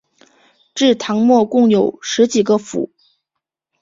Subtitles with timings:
[0.73, 2.91] 至唐末共有十几个府。